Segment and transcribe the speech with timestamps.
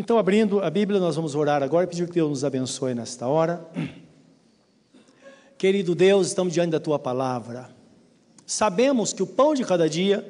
[0.00, 3.26] Então, abrindo a Bíblia, nós vamos orar agora e pedir que Deus nos abençoe nesta
[3.26, 3.68] hora.
[5.58, 7.68] Querido Deus, estamos diante da tua palavra.
[8.46, 10.24] Sabemos que o pão de cada dia,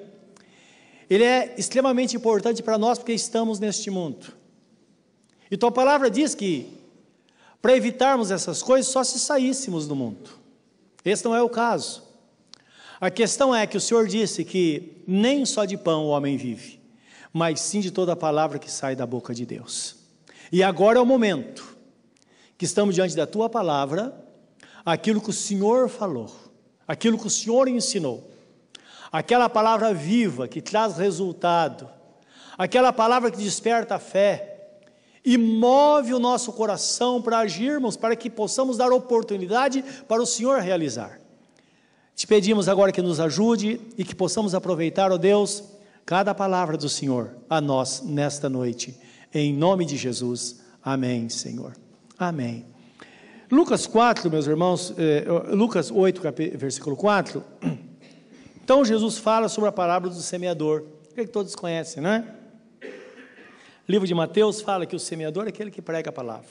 [1.11, 4.33] ele é extremamente importante para nós porque estamos neste mundo.
[5.51, 6.73] E tua palavra diz que
[7.61, 10.31] para evitarmos essas coisas só se saíssemos do mundo.
[11.05, 12.03] Esse não é o caso.
[12.99, 16.78] A questão é que o Senhor disse que nem só de pão o homem vive,
[17.33, 19.97] mas sim de toda a palavra que sai da boca de Deus.
[20.51, 21.77] E agora é o momento
[22.57, 24.15] que estamos diante da tua palavra,
[24.85, 26.31] aquilo que o Senhor falou,
[26.87, 28.31] aquilo que o Senhor ensinou,
[29.13, 31.89] aquela palavra viva que traz resultado,
[32.57, 34.59] aquela palavra que desperta a fé
[35.25, 40.61] e move o nosso coração para agirmos, para que possamos dar oportunidade para o Senhor
[40.61, 41.21] realizar.
[42.15, 45.63] Te pedimos agora que nos ajude e que possamos aproveitar, ó oh Deus,
[46.09, 48.99] cada palavra do Senhor a nós nesta noite.
[49.31, 50.59] Em nome de Jesus.
[50.83, 51.77] Amém, Senhor.
[52.19, 52.65] Amém.
[53.53, 56.23] Lucas 4, meus irmãos, eh, Lucas 8,
[56.57, 57.45] versículo 4.
[58.65, 62.35] Então Jesus fala sobre a parábola do semeador, que todos conhecem, não é?
[63.87, 66.49] O livro de Mateus fala que o semeador é aquele que prega a palavra.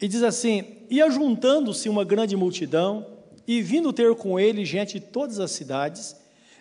[0.00, 3.06] E diz assim: E ajuntando-se uma grande multidão,
[3.46, 6.16] e vindo ter com ele gente de todas as cidades,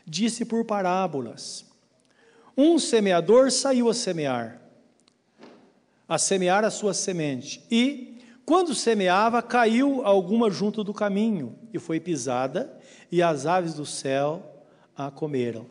[0.08, 1.66] disse por parábolas:
[2.55, 4.61] Um semeador saiu a semear,
[6.08, 12.00] a semear a sua semente, e, quando semeava, caiu alguma junto do caminho, e foi
[12.00, 12.80] pisada,
[13.11, 14.63] e as aves do céu
[14.95, 15.66] a comeram.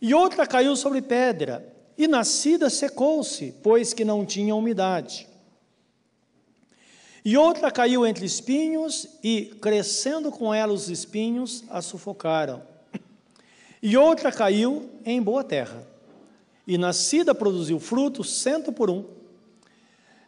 [0.00, 5.28] E outra caiu sobre pedra, e nascida secou-se, pois que não tinha umidade.
[7.24, 12.62] E outra caiu entre espinhos, e, crescendo com ela os espinhos, a sufocaram.
[13.82, 15.86] E outra caiu em boa terra,
[16.66, 19.04] e nascida produziu fruto, cento por um.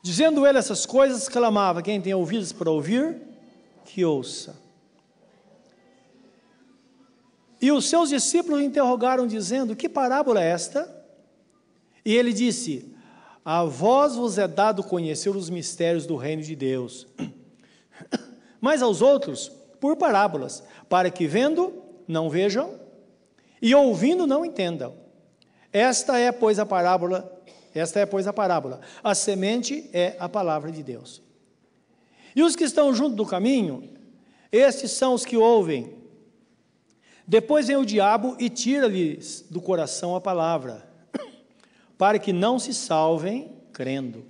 [0.02, 3.20] Dizendo ele essas coisas, clamava: Quem tem ouvidos para ouvir,
[3.84, 4.56] que ouça.
[7.60, 11.04] E os seus discípulos interrogaram, dizendo: Que parábola é esta?
[12.04, 12.94] E ele disse:
[13.44, 17.06] A vós vos é dado conhecer os mistérios do reino de Deus,
[18.60, 22.79] mas aos outros por parábolas, para que vendo não vejam
[23.60, 24.94] e ouvindo não entendam.
[25.72, 27.40] Esta é, pois, a parábola,
[27.74, 28.80] esta é, pois, a parábola.
[29.02, 31.22] A semente é a palavra de Deus.
[32.34, 33.88] E os que estão junto do caminho,
[34.50, 35.98] estes são os que ouvem.
[37.26, 40.88] Depois vem o diabo e tira-lhes do coração a palavra,
[41.96, 44.24] para que não se salvem crendo.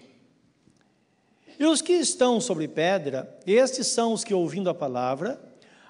[1.58, 5.41] E os que estão sobre pedra, estes são os que, ouvindo a palavra,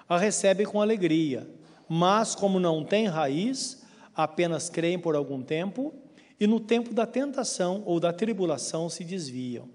[0.07, 1.49] a recebem com alegria,
[1.93, 3.81] mas como não têm raiz,
[4.15, 5.93] apenas creem por algum tempo,
[6.39, 9.67] e no tempo da tentação ou da tribulação se desviam.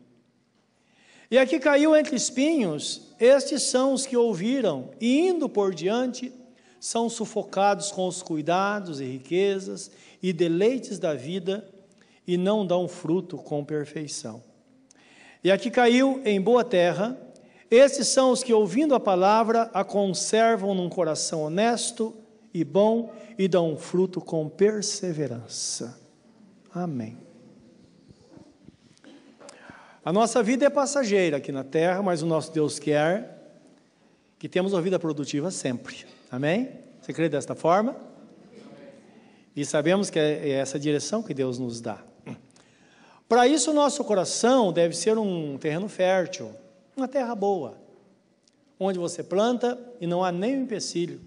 [1.31, 6.32] E aqui caiu entre espinhos, estes são os que ouviram, e indo por diante,
[6.81, 9.91] são sufocados com os cuidados e riquezas
[10.22, 11.69] e deleites da vida
[12.27, 14.43] e não dão fruto com perfeição.
[15.44, 17.15] E aqui caiu em boa terra,
[17.71, 22.15] esses são os que, ouvindo a palavra, a conservam num coração honesto
[22.54, 25.99] e bom e dão fruto com perseverança.
[26.75, 27.19] Amém.
[30.04, 33.37] A nossa vida é passageira aqui na terra, mas o nosso Deus quer
[34.38, 36.06] que temos uma vida produtiva sempre.
[36.31, 36.71] Amém?
[37.00, 37.97] Você crê desta forma?
[39.56, 41.98] E sabemos que é essa direção que Deus nos dá.
[43.28, 46.54] Para isso, o nosso coração deve ser um terreno fértil,
[46.97, 47.79] uma terra boa,
[48.81, 51.21] onde você planta e não há nenhum empecilho.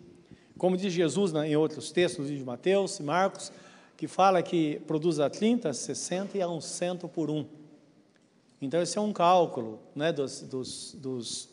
[0.57, 3.52] Como diz Jesus em outros textos, de Mateus e Marcos,
[3.96, 7.46] que fala que produz a 30, 60 e a um cento por um.
[8.62, 11.50] Então, esse é um cálculo né, dos, dos, dos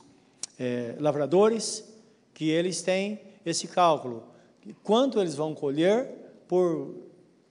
[0.58, 1.84] é, lavradores,
[2.32, 4.24] que eles têm esse cálculo.
[4.82, 6.08] Quanto eles vão colher
[6.48, 6.94] por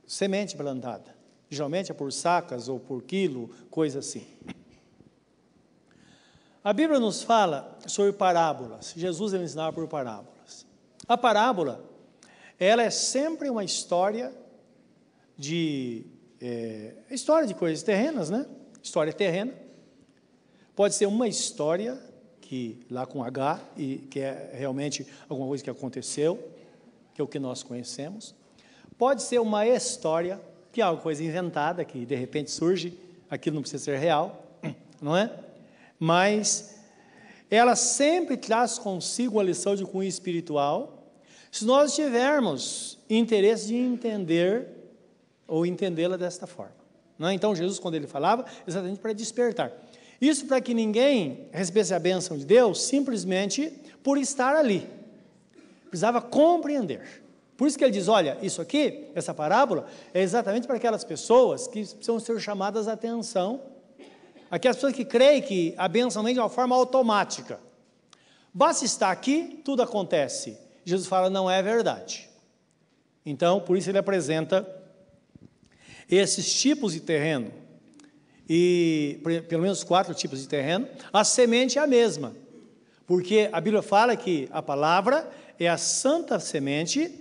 [0.06, 1.16] semente plantada?
[1.50, 4.26] Geralmente é por sacas ou por quilo, coisa assim.
[6.66, 8.92] A Bíblia nos fala sobre parábolas.
[8.98, 10.66] Jesus ensinava por parábolas.
[11.08, 11.86] A parábola,
[12.60, 14.34] ela é sempre uma história
[15.38, 16.08] de
[16.42, 18.48] é, história de coisas terrenas, né?
[18.82, 19.54] História terrena.
[20.76, 22.02] Pode ser uma história
[22.42, 26.52] que lá com H, e que é realmente alguma coisa que aconteceu,
[27.14, 28.34] que é o que nós conhecemos.
[28.98, 30.42] Pode ser uma história,
[30.72, 32.98] que é alguma coisa inventada, que de repente surge,
[33.30, 34.44] aquilo não precisa ser real,
[35.00, 35.45] não é?
[36.00, 36.76] Mas
[37.50, 41.12] ela sempre traz consigo uma lição de cunho espiritual,
[41.52, 44.68] se nós tivermos interesse de entender
[45.48, 46.76] ou entendê-la desta forma.
[47.20, 47.34] É?
[47.34, 49.72] Então, Jesus, quando ele falava, exatamente para despertar.
[50.20, 53.72] Isso para que ninguém recebesse a bênção de Deus simplesmente
[54.04, 54.88] por estar ali.
[55.90, 57.24] Precisava compreender.
[57.56, 61.68] Por isso que ele diz: olha, isso aqui, essa parábola, é exatamente para aquelas pessoas
[61.68, 63.62] que precisam ser chamadas a atenção,
[64.50, 67.60] aquelas pessoas que creem que a bênção vem de uma forma automática.
[68.54, 70.58] Basta estar aqui, tudo acontece.
[70.86, 72.30] Jesus fala: não é verdade.
[73.26, 74.68] Então, por isso ele apresenta
[76.10, 77.52] esses tipos de terreno,
[78.48, 79.20] e
[79.50, 82.36] pelo menos quatro tipos de terreno, a semente é a mesma,
[83.08, 85.28] porque a Bíblia fala que a palavra
[85.60, 87.20] é a santa semente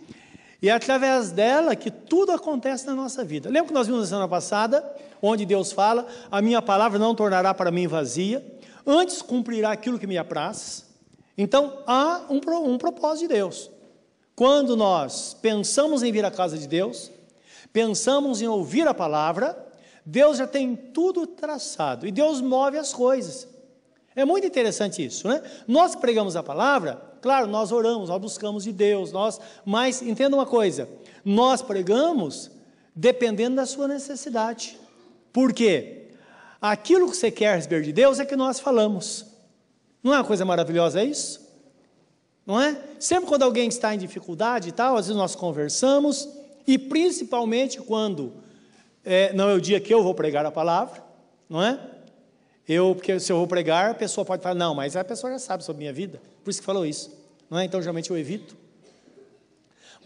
[0.61, 3.49] e é através dela que tudo acontece na nossa vida.
[3.49, 4.85] Lembra que nós vimos na semana passada,
[5.25, 8.45] onde Deus fala: A minha palavra não tornará para mim vazia,
[8.87, 10.85] antes cumprirá aquilo que me apraz.
[11.37, 13.71] Então há um, um propósito de Deus.
[14.37, 17.11] Quando nós pensamos em vir à casa de Deus,
[17.73, 19.57] pensamos em ouvir a palavra,
[20.05, 23.49] Deus já tem tudo traçado e Deus move as coisas.
[24.17, 25.43] É muito interessante isso, né?
[25.67, 30.47] Nós pregamos a palavra, claro, nós oramos, nós buscamos de Deus, nós, mas entenda uma
[30.47, 30.89] coisa,
[31.25, 32.51] nós pregamos
[32.95, 34.79] dependendo da sua necessidade.
[35.35, 36.11] Por quê?
[36.63, 39.27] Aquilo que você quer receber de Deus é que nós falamos.
[40.01, 41.45] Não é uma coisa maravilhosa é isso?
[42.47, 42.81] Não é?
[43.01, 46.29] Sempre quando alguém está em dificuldade e tal, às vezes nós conversamos,
[46.65, 48.33] e principalmente quando
[49.05, 51.03] é, não é o dia que eu vou pregar a palavra,
[51.49, 51.81] não é?
[52.69, 55.39] Eu, porque se eu vou pregar, a pessoa pode falar, não, mas a pessoa já
[55.41, 57.11] sabe sobre minha vida, por isso que falou isso,
[57.51, 57.65] não é?
[57.65, 58.57] Então, geralmente eu evito.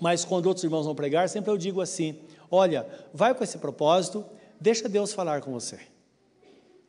[0.00, 2.19] Mas quando outros irmãos vão pregar, sempre eu digo assim:
[2.50, 4.24] olha, vai com esse propósito,
[4.60, 5.78] deixa Deus falar com você.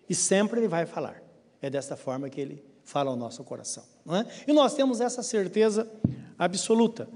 [0.09, 1.21] E sempre Ele vai falar.
[1.61, 3.83] É desta forma que Ele fala ao nosso coração.
[4.07, 4.25] É?
[4.51, 5.89] E nós temos essa certeza
[6.37, 7.07] absoluta.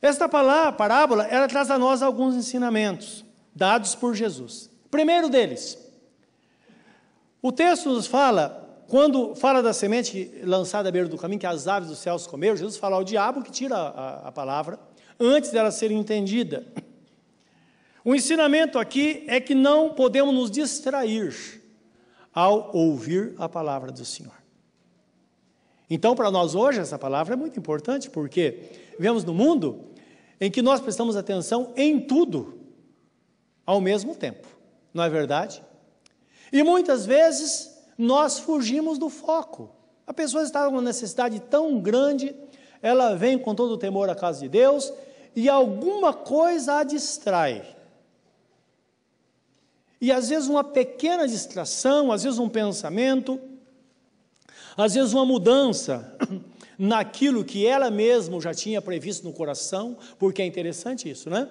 [0.00, 3.24] Esta palavra, parábola, ela traz a nós alguns ensinamentos
[3.54, 4.70] dados por Jesus.
[4.90, 5.76] Primeiro deles,
[7.42, 11.66] o texto nos fala, quando fala da semente lançada à beira do caminho, que as
[11.66, 14.78] aves dos céus comeram, Jesus fala ao diabo que tira a, a palavra,
[15.20, 16.64] antes dela ser entendida.
[18.08, 21.62] O ensinamento aqui é que não podemos nos distrair
[22.32, 24.32] ao ouvir a palavra do Senhor.
[25.90, 28.62] Então, para nós hoje, essa palavra é muito importante, porque
[28.92, 29.90] vivemos no mundo
[30.40, 32.58] em que nós prestamos atenção em tudo
[33.66, 34.48] ao mesmo tempo,
[34.94, 35.62] não é verdade?
[36.50, 39.70] E muitas vezes nós fugimos do foco.
[40.06, 42.34] A pessoa está com uma necessidade tão grande,
[42.80, 44.90] ela vem com todo o temor à casa de Deus
[45.36, 47.76] e alguma coisa a distrai.
[50.00, 53.40] E às vezes uma pequena distração, às vezes um pensamento,
[54.76, 56.16] às vezes uma mudança
[56.78, 61.48] naquilo que ela mesma já tinha previsto no coração, porque é interessante isso, né?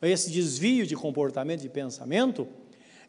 [0.00, 2.48] Esse desvio de comportamento, de pensamento,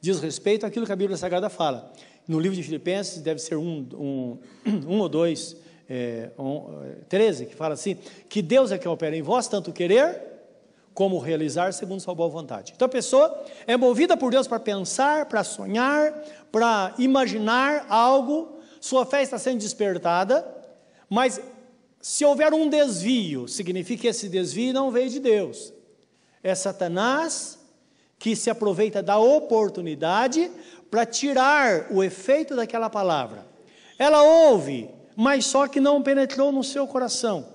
[0.02, 1.92] diz respeito àquilo que a Bíblia Sagrada fala.
[2.28, 4.38] No livro de Filipenses, deve ser um, um,
[4.88, 5.56] um ou dois,
[5.90, 6.66] é, um,
[7.08, 7.98] 13, que fala assim:
[8.28, 10.33] que Deus é que opera em vós, tanto querer
[10.94, 12.74] como realizar segundo sua boa vontade.
[12.76, 16.14] Então a pessoa é movida por Deus para pensar, para sonhar,
[16.52, 20.46] para imaginar algo, sua fé está sendo despertada,
[21.10, 21.40] mas
[22.02, 25.74] se houver um desvio, significa que esse desvio não veio de Deus.
[26.44, 27.58] É Satanás
[28.20, 30.52] que se aproveita da oportunidade
[30.92, 33.46] para tirar o efeito daquela palavra.
[33.98, 37.53] Ela ouve, mas só que não penetrou no seu coração.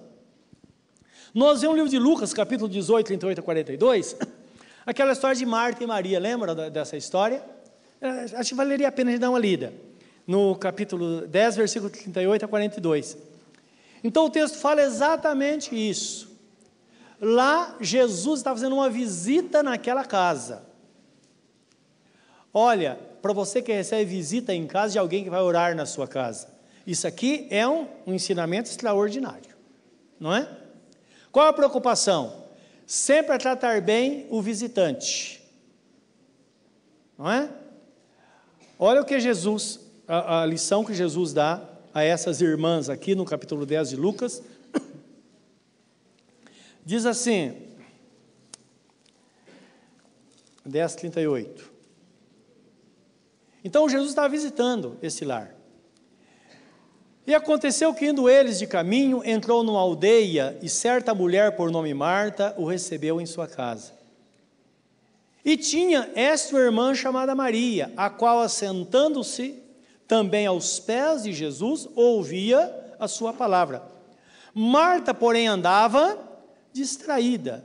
[1.34, 4.16] Nós vemos o livro de Lucas, capítulo 18, 38 a 42,
[4.86, 7.44] aquela história de Marta e Maria, lembra dessa história?
[8.00, 8.08] É,
[8.38, 9.72] acho que valeria a pena a gente dar uma lida.
[10.26, 13.18] No capítulo 10, versículo 38 a 42.
[14.02, 16.30] Então o texto fala exatamente isso.
[17.20, 20.62] Lá Jesus está fazendo uma visita naquela casa.
[22.54, 26.06] Olha, para você que recebe visita em casa de alguém que vai orar na sua
[26.06, 26.48] casa,
[26.86, 29.54] isso aqui é um, um ensinamento extraordinário,
[30.18, 30.48] não é?
[31.38, 32.48] Qual a preocupação?
[32.84, 35.40] Sempre é tratar bem o visitante,
[37.16, 37.48] não é?
[38.76, 39.78] Olha o que Jesus,
[40.08, 41.62] a, a lição que Jesus dá
[41.94, 44.42] a essas irmãs aqui no capítulo 10 de Lucas.
[46.84, 47.54] Diz assim,
[50.66, 51.70] 10, 38.
[53.62, 55.54] Então Jesus estava visitando esse lar.
[57.28, 61.92] E aconteceu que, indo eles de caminho, entrou numa aldeia e certa mulher, por nome
[61.92, 63.92] Marta, o recebeu em sua casa.
[65.44, 69.62] E tinha esta irmã chamada Maria, a qual, assentando-se,
[70.06, 73.82] também aos pés de Jesus, ouvia a sua palavra.
[74.54, 76.18] Marta, porém, andava
[76.72, 77.62] distraída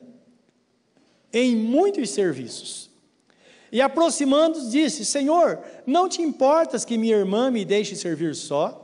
[1.32, 2.90] em muitos serviços.
[3.72, 8.83] E aproximando, disse: Senhor, não te importas que minha irmã me deixe servir só?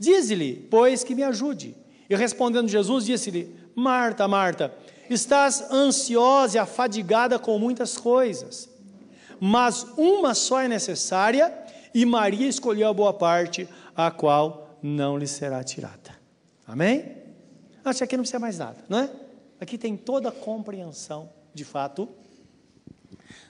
[0.00, 1.76] Dize-lhe, pois, que me ajude.
[2.08, 4.74] E respondendo Jesus, disse-lhe: Marta, Marta,
[5.10, 8.70] estás ansiosa e afadigada com muitas coisas,
[9.38, 11.52] mas uma só é necessária,
[11.94, 16.18] e Maria escolheu a boa parte, a qual não lhe será tirada.
[16.66, 17.18] Amém?
[17.84, 19.10] Acho que aqui não precisa mais nada, não é?
[19.60, 22.08] Aqui tem toda a compreensão, de fato,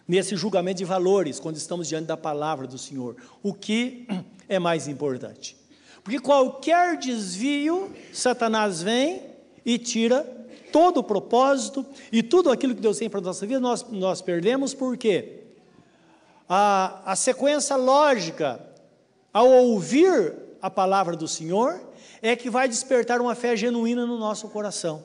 [0.09, 3.15] nesse julgamento de valores, quando estamos diante da palavra do Senhor.
[3.41, 4.09] O que
[4.49, 5.60] é mais importante?
[6.03, 9.23] Porque qualquer desvio, Satanás vem
[9.65, 10.25] e tira
[10.73, 14.23] todo o propósito e tudo aquilo que Deus tem para a nossa vida, nós, nós
[14.23, 15.41] perdemos, porque
[16.49, 18.61] a, a sequência lógica,
[19.33, 21.81] ao ouvir a palavra do Senhor,
[22.23, 25.05] é que vai despertar uma fé genuína no nosso coração.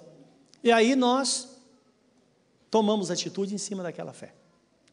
[0.63, 1.55] E aí nós
[2.69, 4.33] tomamos atitude em cima daquela fé.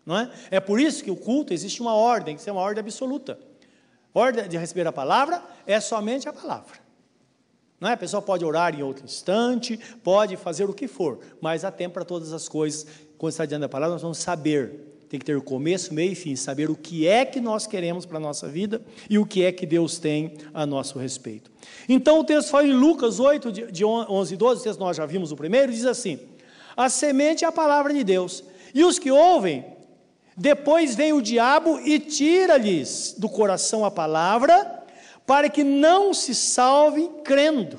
[0.05, 0.31] Não é?
[0.51, 3.39] é por isso que o culto existe uma ordem, que é uma ordem absoluta.
[4.15, 6.83] Ordem de receber a palavra é somente a palavra.
[7.81, 7.95] Não é?
[7.95, 11.95] A pessoa pode orar em outro instante, pode fazer o que for, mas há tempo
[11.95, 12.87] para todas as coisas.
[13.19, 14.93] Quando está diante da palavra, nós vamos saber.
[15.09, 18.19] Tem que ter começo, meio e fim, saber o que é que nós queremos para
[18.19, 21.51] a nossa vida e o que é que Deus tem a nosso respeito.
[21.89, 25.05] Então o texto fala em Lucas 8, de 11 e 12, o texto nós já
[25.05, 26.21] vimos o primeiro, diz assim:
[26.77, 29.67] A semente é a palavra de Deus, e os que ouvem
[30.37, 34.83] depois vem o diabo e tira-lhes do coração a palavra,
[35.27, 37.79] para que não se salvem crendo.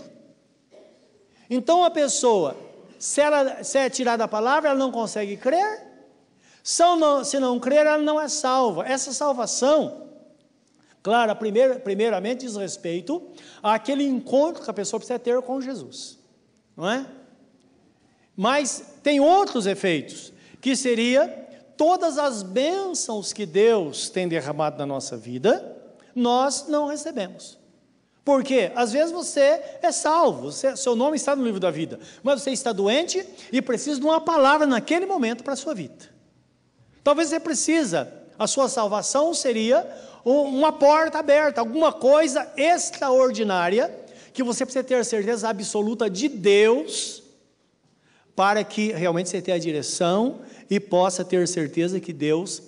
[1.49, 2.55] Então a pessoa,
[2.97, 5.93] se, ela, se é tirada a palavra, ela não consegue crer.
[6.63, 6.83] Se
[7.39, 8.87] não, crer, ela não é salva.
[8.87, 10.07] Essa salvação,
[11.01, 13.21] claro, primeira, primeiramente diz respeito
[13.61, 16.17] àquele encontro que a pessoa precisa ter com Jesus,
[16.77, 17.05] não é?
[18.35, 20.31] Mas tem outros efeitos,
[20.61, 21.43] que seria
[21.83, 25.75] todas as bênçãos que Deus tem derramado na nossa vida,
[26.15, 27.59] nós não recebemos.
[28.23, 32.41] Porque às vezes você é salvo, você, seu nome está no livro da vida, mas
[32.41, 36.09] você está doente e precisa de uma palavra naquele momento para a sua vida.
[37.03, 39.85] Talvez você precisa, a sua salvação seria
[40.23, 43.93] uma porta aberta, alguma coisa extraordinária
[44.31, 47.21] que você precisa ter a certeza absoluta de Deus
[48.33, 50.39] para que realmente você tenha a direção
[50.69, 52.63] e possa ter certeza que Deus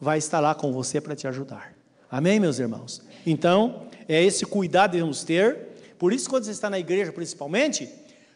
[0.00, 1.74] vai estar lá com você para te ajudar.
[2.10, 3.02] Amém, meus irmãos?
[3.26, 5.56] Então, é esse cuidado que devemos ter.
[5.98, 7.88] Por isso, quando você está na igreja, principalmente,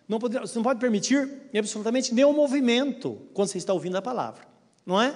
[0.08, 4.42] não pode, você não pode permitir absolutamente nenhum movimento quando você está ouvindo a palavra,
[4.84, 5.14] não é?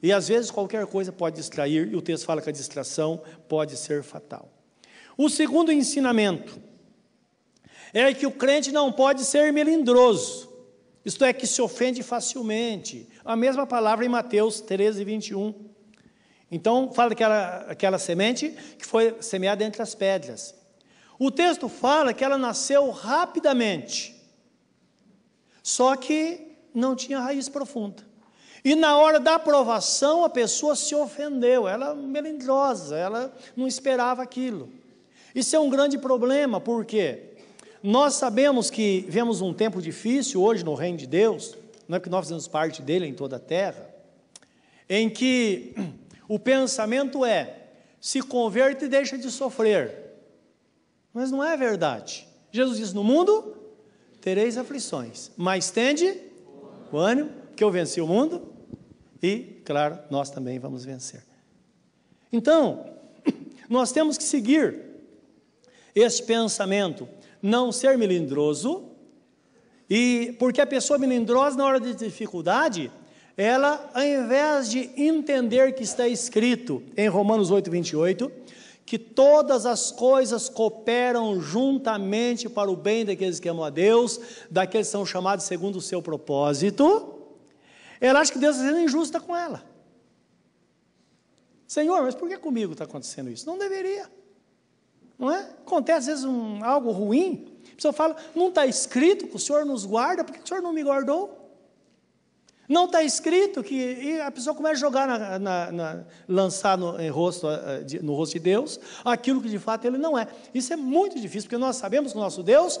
[0.00, 3.76] E às vezes qualquer coisa pode distrair, e o texto fala que a distração pode
[3.76, 4.48] ser fatal.
[5.16, 6.60] O segundo ensinamento
[7.92, 10.47] é que o crente não pode ser melindroso,
[11.08, 13.08] isto é, que se ofende facilmente.
[13.24, 15.54] A mesma palavra em Mateus 13, 21.
[16.50, 20.54] Então, fala daquela aquela semente que foi semeada entre as pedras.
[21.18, 24.14] O texto fala que ela nasceu rapidamente,
[25.62, 28.06] só que não tinha raiz profunda.
[28.62, 34.70] E na hora da aprovação, a pessoa se ofendeu, ela melindrosa, ela não esperava aquilo.
[35.34, 37.27] Isso é um grande problema, por quê?
[37.82, 41.56] Nós sabemos que vemos um tempo difícil hoje no reino de Deus,
[41.86, 43.88] não é que nós fazemos parte dele em toda a terra,
[44.88, 45.74] em que
[46.28, 47.68] o pensamento é:
[48.00, 49.94] se converte e deixa de sofrer.
[51.12, 52.26] Mas não é verdade.
[52.50, 53.56] Jesus diz: No mundo
[54.20, 56.20] tereis aflições, mas tende
[56.90, 58.52] o ânimo, que eu venci o mundo,
[59.22, 61.24] e, claro, nós também vamos vencer.
[62.32, 62.90] Então,
[63.70, 64.84] nós temos que seguir
[65.94, 67.08] esse pensamento
[67.42, 68.84] não ser melindroso,
[69.88, 72.90] e porque a pessoa melindrosa, na hora de dificuldade,
[73.36, 78.30] ela, ao invés de entender que está escrito em Romanos 8, 28,
[78.84, 84.18] que todas as coisas cooperam juntamente para o bem daqueles que amam a Deus,
[84.50, 87.14] daqueles que são chamados segundo o seu propósito,
[88.00, 89.64] ela acha que Deus está sendo injusta com ela.
[91.66, 93.46] Senhor, mas por que comigo está acontecendo isso?
[93.46, 94.10] Não deveria.
[95.18, 95.40] Não é?
[95.66, 99.64] Acontece às vezes um, algo ruim, a pessoa fala, não está escrito que o Senhor
[99.64, 101.38] nos guarda, por que o Senhor não me guardou?
[102.68, 106.96] Não está escrito que e a pessoa começa a jogar, na, na, na, lançar no,
[107.10, 107.46] rosto,
[108.02, 110.28] no rosto de Deus aquilo que de fato ele não é.
[110.52, 112.78] Isso é muito difícil, porque nós sabemos que o nosso Deus,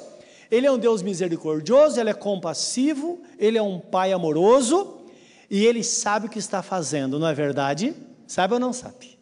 [0.50, 4.98] ele é um Deus misericordioso, ele é compassivo, ele é um Pai amoroso
[5.50, 7.96] e ele sabe o que está fazendo, não é verdade?
[8.26, 9.17] Sabe ou não sabe?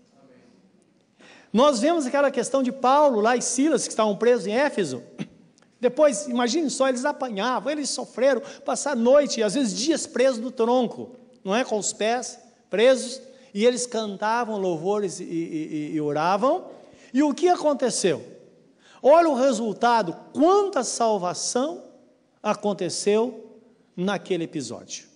[1.52, 5.02] Nós vemos aquela questão de Paulo lá e Silas, que estavam presos em Éfeso,
[5.80, 11.10] Depois, imagine só, eles apanhavam, eles sofreram, passar noite, às vezes dias presos no tronco,
[11.44, 11.64] não é?
[11.64, 12.38] Com os pés
[12.70, 13.20] presos,
[13.52, 16.66] e eles cantavam louvores e, e, e oravam.
[17.12, 18.22] E o que aconteceu?
[19.02, 21.84] Olha o resultado, quanta salvação
[22.42, 23.60] aconteceu
[23.94, 25.06] naquele episódio.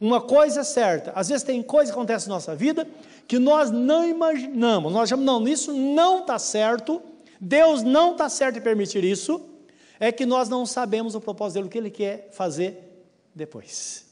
[0.00, 2.86] Uma coisa é certa, às vezes tem coisa que acontece na nossa vida
[3.26, 7.02] que nós não imaginamos, nós achamos, não, isso não está certo,
[7.40, 9.40] Deus não está certo em permitir isso,
[9.98, 14.06] é que nós não sabemos o propósito dele, o que ele quer fazer depois.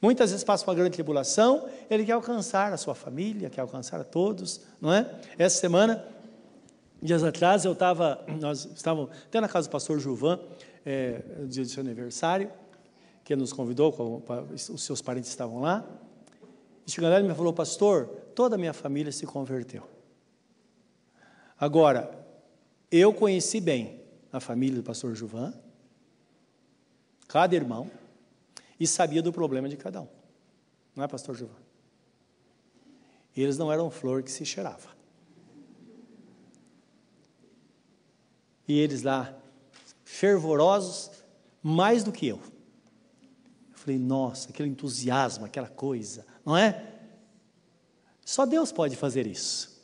[0.00, 4.04] Muitas vezes passa uma grande tribulação, ele quer alcançar a sua família, quer alcançar a
[4.04, 5.08] todos, não é?
[5.38, 6.04] Essa semana,
[7.00, 10.40] dias atrás, eu estava, nós estávamos até na casa do pastor Juvan,
[10.84, 12.50] é, no dia do seu aniversário,
[13.24, 13.94] que nos convidou,
[14.50, 15.86] os seus parentes estavam lá.
[16.86, 19.88] E chegando lá, ele me falou, pastor, toda a minha família se converteu.
[21.58, 22.26] Agora,
[22.90, 24.00] eu conheci bem
[24.32, 25.54] a família do pastor Juvan,
[27.28, 27.90] cada irmão,
[28.78, 30.08] e sabia do problema de cada um.
[30.96, 31.54] Não é, pastor Juvan?
[33.36, 34.90] Eles não eram flor que se cheirava.
[38.66, 39.34] E eles lá,
[40.04, 41.10] fervorosos,
[41.62, 42.40] mais do que eu.
[43.82, 46.84] Falei, nossa, aquele entusiasmo, aquela coisa, não é?
[48.24, 49.82] Só Deus pode fazer isso.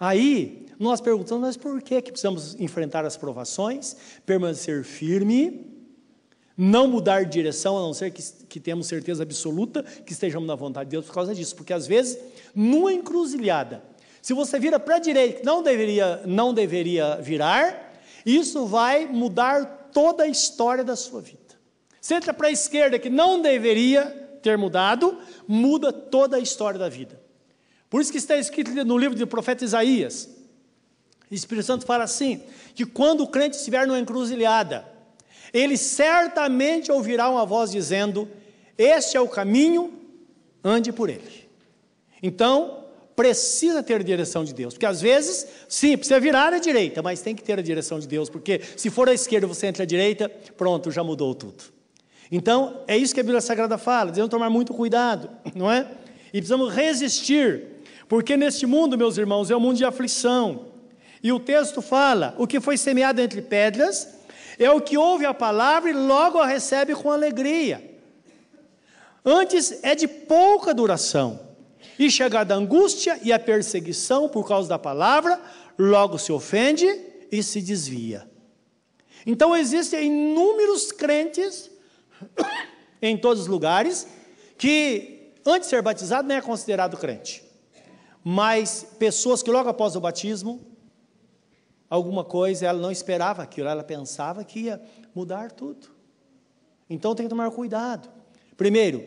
[0.00, 5.66] Aí, nós perguntamos, mas por que, que precisamos enfrentar as provações, permanecer firme,
[6.56, 10.54] não mudar de direção, a não ser que, que temos certeza absoluta que estejamos na
[10.54, 12.18] vontade de Deus por causa disso, porque às vezes,
[12.54, 13.82] numa encruzilhada,
[14.22, 20.22] se você vira para a direita, não deveria, não deveria virar, isso vai mudar toda
[20.22, 21.47] a história da sua vida.
[22.08, 24.06] Se entra para a esquerda, que não deveria
[24.42, 27.20] ter mudado, muda toda a história da vida.
[27.90, 30.26] Por isso que está escrito no livro do profeta Isaías,
[31.30, 32.40] o Espírito Santo fala assim:
[32.74, 34.88] que quando o crente estiver numa encruzilhada,
[35.52, 38.26] ele certamente ouvirá uma voz dizendo:
[38.78, 39.92] Este é o caminho,
[40.64, 41.46] ande por ele.
[42.22, 47.02] Então, precisa ter a direção de Deus, porque às vezes, sim, precisa virar à direita,
[47.02, 49.82] mas tem que ter a direção de Deus, porque se for à esquerda você entra
[49.82, 51.76] à direita, pronto, já mudou tudo.
[52.30, 55.86] Então, é isso que a Bíblia Sagrada fala, devemos tomar muito cuidado, não é?
[56.28, 60.66] E precisamos resistir porque neste mundo, meus irmãos, é um mundo de aflição.
[61.22, 64.08] E o texto fala: o que foi semeado entre pedras
[64.58, 67.84] é o que ouve a palavra e logo a recebe com alegria.
[69.24, 71.38] Antes é de pouca duração,
[71.98, 75.38] e chegada a angústia e a perseguição por causa da palavra,
[75.78, 76.86] logo se ofende
[77.30, 78.26] e se desvia.
[79.26, 81.70] Então existem inúmeros crentes
[83.00, 84.06] em todos os lugares
[84.56, 87.48] que, antes de ser batizado, nem é considerado crente
[88.30, 90.60] mas pessoas que logo após o batismo,
[91.88, 94.82] alguma coisa, ela não esperava aquilo, ela pensava que ia
[95.14, 95.88] mudar tudo.
[96.90, 98.06] Então tem que tomar cuidado.
[98.54, 99.02] Primeiro,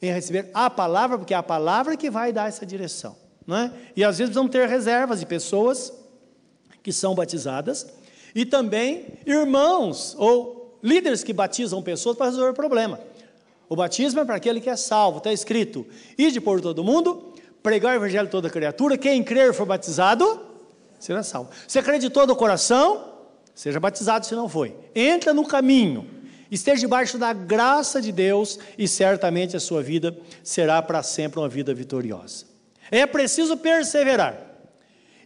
[0.00, 3.16] em receber a palavra, porque é a palavra que vai dar essa direção.
[3.46, 3.72] Não é?
[3.94, 5.92] E às vezes vamos ter reservas de pessoas
[6.82, 7.86] que são batizadas
[8.34, 13.00] e também irmãos ou líderes que batizam pessoas para resolver o problema.
[13.66, 15.86] O batismo é para aquele que é salvo, está escrito:
[16.18, 20.42] ide por todo mundo pregar o evangelho a toda criatura, quem crer for batizado,
[21.00, 21.48] será salvo.
[21.66, 23.12] Se acreditou do coração,
[23.54, 24.76] seja batizado se não foi.
[24.94, 26.06] Entra no caminho,
[26.50, 31.48] esteja debaixo da graça de Deus e certamente a sua vida será para sempre uma
[31.48, 32.44] vida vitoriosa.
[32.90, 34.38] É preciso perseverar.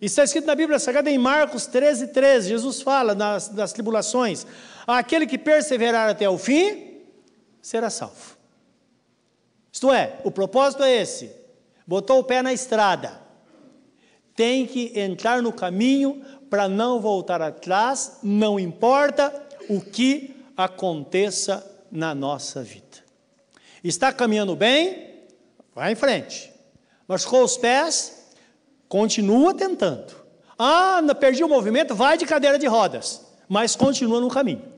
[0.00, 4.46] Está escrito na Bíblia Sagrada em Marcos 13, 13, Jesus fala nas, nas tribulações,
[4.96, 7.02] aquele que perseverar até o fim,
[7.60, 8.38] será salvo.
[9.70, 11.30] Isto é, o propósito é esse,
[11.86, 13.20] botou o pé na estrada,
[14.34, 19.30] tem que entrar no caminho para não voltar atrás, não importa
[19.68, 22.86] o que aconteça na nossa vida.
[23.84, 25.26] Está caminhando bem?
[25.74, 26.52] Vai em frente.
[27.06, 28.32] Machucou os pés?
[28.88, 30.14] Continua tentando.
[30.58, 31.94] Ah, perdi o movimento?
[31.94, 34.77] Vai de cadeira de rodas, mas continua no caminho.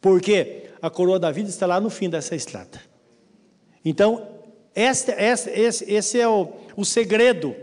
[0.00, 2.80] Porque a coroa da vida está lá no fim dessa estrada.
[3.84, 4.28] Então,
[4.74, 5.10] esse,
[5.86, 7.56] esse é o, o segredo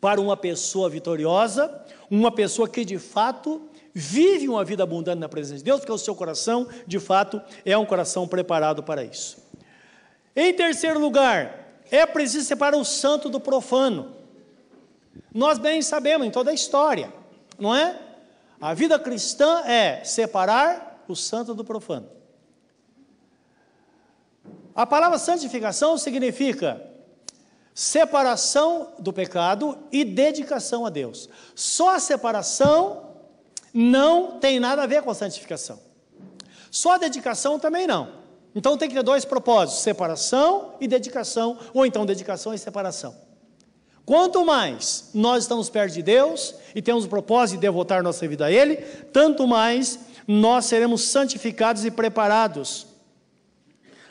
[0.00, 3.62] para uma pessoa vitoriosa, uma pessoa que de fato
[3.94, 7.76] vive uma vida abundante na presença de Deus, porque o seu coração, de fato, é
[7.78, 9.38] um coração preparado para isso.
[10.34, 14.14] Em terceiro lugar, é preciso separar o santo do profano.
[15.32, 17.10] Nós bem sabemos em toda a história,
[17.58, 17.98] não é?
[18.60, 22.08] A vida cristã é separar o santo do profano.
[24.74, 26.82] A palavra santificação significa
[27.74, 31.28] separação do pecado e dedicação a Deus.
[31.54, 33.06] Só a separação
[33.72, 35.78] não tem nada a ver com a santificação.
[36.70, 38.10] Só a dedicação também não.
[38.54, 43.14] Então tem que ter dois propósitos: separação e dedicação, ou então dedicação e separação.
[44.06, 48.46] Quanto mais nós estamos perto de Deus e temos o propósito de devotar nossa vida
[48.46, 48.76] a Ele,
[49.12, 52.86] tanto mais nós seremos santificados e preparados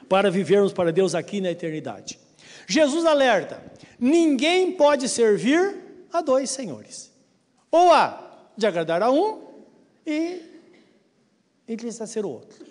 [0.08, 2.20] para vivermos para Deus aqui na eternidade.
[2.68, 3.62] Jesus alerta:
[4.00, 7.12] ninguém pode servir a dois senhores.
[7.70, 9.42] Ou há de agradar a um
[10.06, 10.42] e
[11.68, 12.66] entristecer o outro.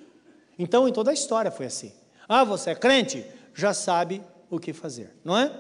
[0.59, 1.92] Então, em toda a história foi assim.
[2.28, 3.26] Ah, você é crente?
[3.52, 5.52] Já sabe o que fazer, não é?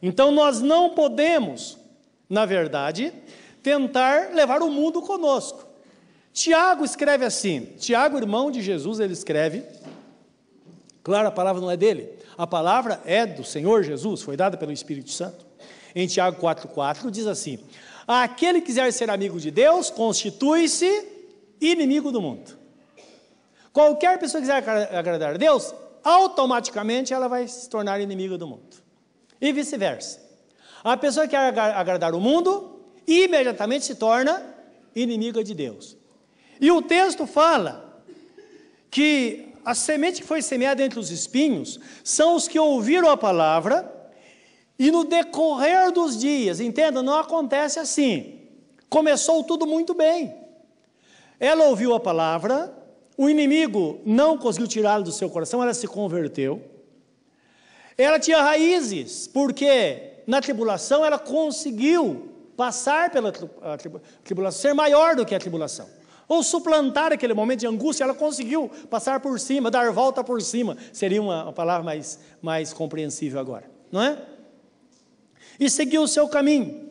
[0.00, 1.76] Então, nós não podemos,
[2.28, 3.12] na verdade,
[3.62, 5.65] tentar levar o mundo conosco.
[6.36, 9.64] Tiago escreve assim: Tiago, irmão de Jesus, ele escreve.
[11.02, 14.70] Claro, a palavra não é dele, a palavra é do Senhor Jesus, foi dada pelo
[14.70, 15.46] Espírito Santo.
[15.94, 17.58] Em Tiago 4,4 diz assim:
[18.06, 21.08] Aquele que quiser ser amigo de Deus, constitui-se
[21.58, 22.52] inimigo do mundo.
[23.72, 24.62] Qualquer pessoa que quiser
[24.94, 28.76] agradar a Deus, automaticamente ela vai se tornar inimiga do mundo.
[29.40, 30.20] E vice-versa.
[30.84, 34.54] A pessoa que quer agradar o mundo, imediatamente se torna
[34.94, 35.96] inimiga de Deus.
[36.60, 38.02] E o texto fala
[38.90, 43.92] que a semente que foi semeada entre os espinhos são os que ouviram a palavra
[44.78, 48.40] e no decorrer dos dias, entenda, não acontece assim.
[48.88, 50.34] Começou tudo muito bem.
[51.40, 52.72] Ela ouviu a palavra,
[53.16, 56.62] o inimigo não conseguiu tirá-la do seu coração, ela se converteu.
[57.96, 63.32] Ela tinha raízes, porque na tribulação ela conseguiu passar pela
[64.22, 65.88] tribulação, ser maior do que a tribulação.
[66.28, 70.76] Ou suplantar aquele momento de angústia, ela conseguiu passar por cima, dar volta por cima.
[70.92, 74.18] Seria uma, palavra mais, mais compreensível agora, não é?
[75.58, 76.90] e seguiu o seu caminho.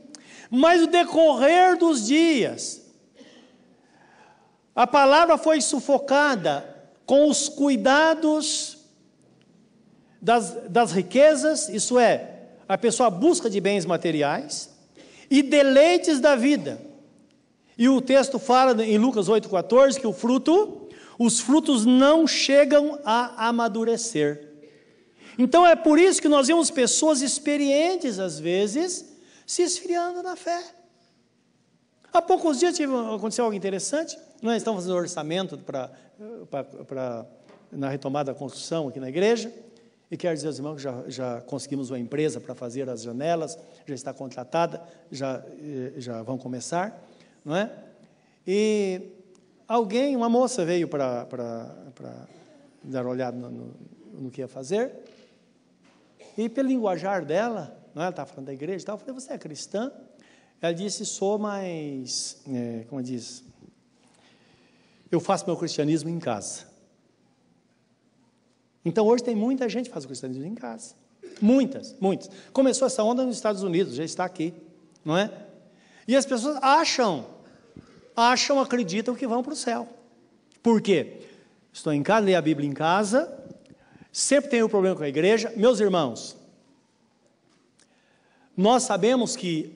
[0.49, 2.81] Mas o decorrer dos dias,
[4.75, 6.73] a palavra foi sufocada
[7.05, 8.77] com os cuidados
[10.21, 12.31] das, das riquezas, isso é,
[12.67, 14.73] a pessoa busca de bens materiais
[15.29, 16.81] e deleites da vida.
[17.77, 20.87] E o texto fala em Lucas 8,14 que o fruto,
[21.19, 24.53] os frutos não chegam a amadurecer.
[25.37, 29.13] Então é por isso que nós vemos pessoas experientes, às vezes,
[29.45, 30.63] se esfriando na fé.
[32.13, 34.17] Há poucos dias tive, aconteceu algo interessante.
[34.41, 37.25] Nós estamos fazendo orçamento para,
[37.69, 39.51] na retomada da construção aqui na igreja.
[40.09, 43.57] E quero dizer aos irmãos que já, já conseguimos uma empresa para fazer as janelas,
[43.85, 47.03] já está contratada, já, eh, já vão começar.
[47.45, 47.71] Não é?
[48.45, 49.01] E
[49.67, 51.25] alguém, uma moça veio para,
[52.83, 53.75] dar uma olhada no, no,
[54.13, 54.91] no que ia fazer.
[56.35, 58.05] E pelo linguajar dela, não é?
[58.05, 59.91] ela estava falando da igreja e tal, eu falei, você é cristã?
[60.61, 63.43] Ela disse, sou, mas, é, como diz,
[65.11, 66.65] eu faço meu cristianismo em casa.
[68.83, 70.95] Então hoje tem muita gente que faz o cristianismo em casa.
[71.41, 72.29] Muitas, muitas.
[72.53, 74.53] Começou essa onda nos Estados Unidos, já está aqui,
[75.03, 75.31] não é?
[76.07, 77.25] E as pessoas acham,
[78.15, 79.87] acham, acreditam que vão para o céu.
[80.61, 81.21] Por quê?
[81.71, 83.45] Estou em casa, leio a Bíblia em casa,
[84.15, 85.51] Sempre tem um problema com a igreja.
[85.57, 86.37] Meus irmãos,
[88.55, 89.75] nós sabemos que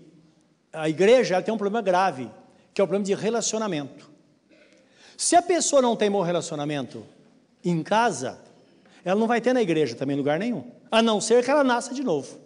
[0.71, 2.31] a igreja tem um problema grave,
[2.73, 4.09] que é o problema de relacionamento.
[5.17, 7.05] Se a pessoa não tem bom relacionamento
[7.65, 8.39] em casa,
[9.03, 11.93] ela não vai ter na igreja também lugar nenhum, a não ser que ela nasça
[11.93, 12.39] de novo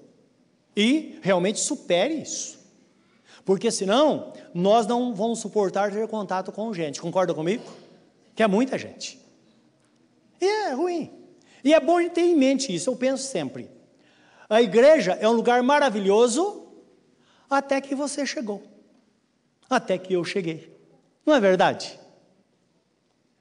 [0.75, 2.57] e realmente supere isso.
[3.45, 7.01] Porque senão, nós não vamos suportar ter contato com gente.
[7.01, 7.63] Concorda comigo?
[8.35, 9.19] Que é muita gente.
[10.39, 11.11] E é ruim.
[11.63, 13.69] E é bom ter em mente isso, eu penso sempre.
[14.49, 16.67] A igreja é um lugar maravilhoso
[17.49, 18.61] até que você chegou.
[19.69, 20.71] Até que eu cheguei.
[21.25, 21.99] Não é verdade?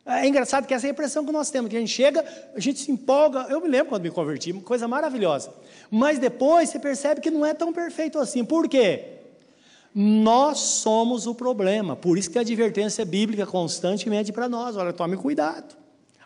[0.05, 2.59] É engraçado que essa é a impressão que nós temos, que a gente chega, a
[2.59, 3.47] gente se empolga.
[3.49, 5.53] Eu me lembro quando me converti, coisa maravilhosa.
[5.91, 8.45] Mas depois você percebe que não é tão perfeito assim.
[8.45, 9.22] Por quê?
[9.95, 11.95] Nós somos o problema.
[11.95, 14.77] Por isso que a advertência bíblica constantemente para nós.
[14.77, 15.77] Olha, tome cuidado.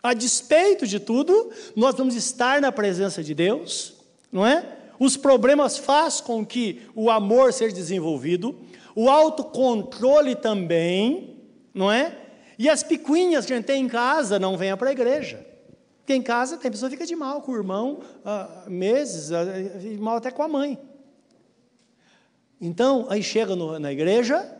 [0.01, 3.95] A despeito de tudo, nós vamos estar na presença de Deus,
[4.31, 4.77] não é?
[4.99, 8.55] Os problemas faz com que o amor seja desenvolvido,
[8.95, 11.37] o autocontrole também,
[11.73, 12.15] não é?
[12.57, 15.45] E as picuinhas que a gente tem em casa não venha para a igreja.
[15.99, 19.45] Porque em casa tem pessoa que fica de mal com o irmão ah, meses, ah,
[19.99, 20.79] mal até com a mãe.
[22.59, 24.55] Então, aí chega no, na igreja,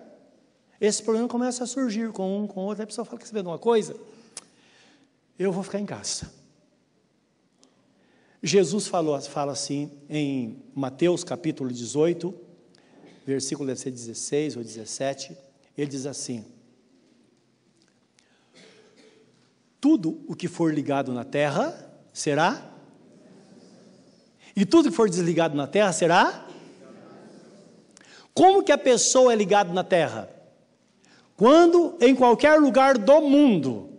[0.80, 2.84] esse problema começa a surgir com um, com outro.
[2.84, 3.96] A pessoa fala: Quer saber de uma coisa?
[5.38, 6.32] eu vou ficar em casa.
[8.42, 12.34] Jesus falou, fala assim em Mateus capítulo 18,
[13.26, 15.38] versículo deve ser 16 ou 17,
[15.78, 16.46] ele diz assim:
[19.80, 22.74] Tudo o que for ligado na terra será.
[24.56, 26.47] E tudo que for desligado na terra será.
[28.38, 30.30] Como que a pessoa é ligada na terra?
[31.36, 33.90] Quando em qualquer lugar do mundo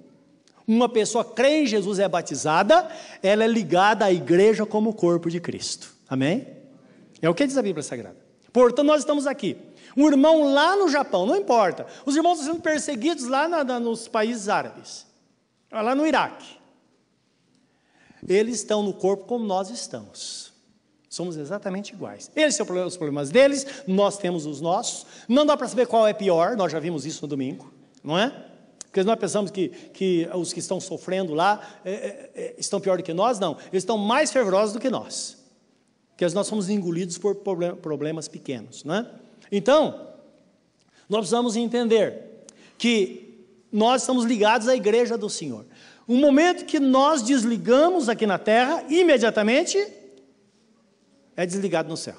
[0.64, 2.88] uma pessoa crê em Jesus e é batizada,
[3.20, 5.92] ela é ligada à igreja como corpo de Cristo.
[6.08, 6.46] Amém?
[7.20, 8.16] É o que diz a Bíblia Sagrada.
[8.52, 9.56] Portanto, nós estamos aqui.
[9.96, 11.84] Um irmão lá no Japão, não importa.
[12.06, 15.04] Os irmãos estão sendo perseguidos lá na, na, nos países árabes,
[15.72, 16.46] lá no Iraque.
[18.28, 20.47] Eles estão no corpo como nós estamos.
[21.08, 22.30] Somos exatamente iguais.
[22.36, 25.06] Eles têm os problemas deles, nós temos os nossos.
[25.26, 27.72] Não dá para saber qual é pior, nós já vimos isso no domingo,
[28.04, 28.44] não é?
[28.80, 32.96] Porque nós pensamos que, que os que estão sofrendo lá é, é, é estão pior
[32.96, 33.56] do que nós, não.
[33.72, 35.38] Eles estão mais fervorosos do que nós.
[36.10, 39.10] Porque nós somos engolidos por problemas pequenos, não é?
[39.52, 40.08] Então,
[41.08, 42.44] nós precisamos entender
[42.76, 45.64] que nós estamos ligados à igreja do Senhor.
[46.06, 49.78] O momento que nós desligamos aqui na terra, imediatamente
[51.38, 52.16] é desligado no céu.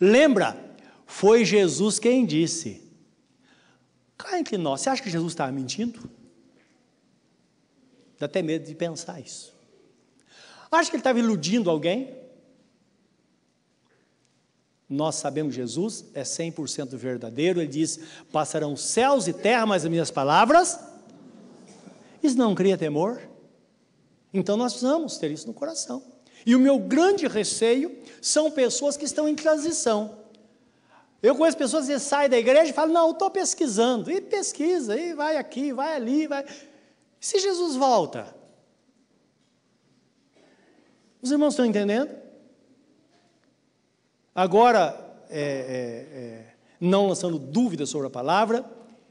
[0.00, 0.58] Lembra,
[1.06, 2.82] foi Jesus quem disse.
[4.18, 6.10] Cá entre nós, você acha que Jesus estava mentindo?
[8.18, 9.54] Dá até medo de pensar isso.
[10.68, 12.12] Acha que ele estava iludindo alguém?
[14.88, 17.60] Nós sabemos que Jesus é 100% verdadeiro.
[17.60, 18.00] Ele diz:
[18.32, 20.80] Passarão céus e terra, mas as minhas palavras.
[22.20, 23.22] Isso não cria temor?
[24.32, 26.13] Então nós precisamos ter isso no coração.
[26.46, 30.18] E o meu grande receio são pessoas que estão em transição.
[31.22, 34.10] Eu conheço pessoas que saem da igreja e falam: Não, estou pesquisando.
[34.10, 36.44] E pesquisa, e vai aqui, vai ali, vai.
[37.18, 38.34] Se Jesus volta?
[41.22, 42.14] Os irmãos estão entendendo?
[44.34, 48.62] Agora, é, é, é, não lançando dúvidas sobre a palavra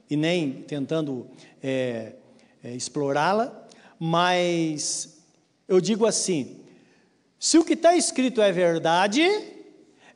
[0.08, 1.28] e nem tentando
[1.64, 2.14] é,
[2.64, 3.68] é, explorá-la,
[3.98, 5.18] mas
[5.68, 6.63] eu digo assim:
[7.44, 9.22] se o que está escrito é verdade,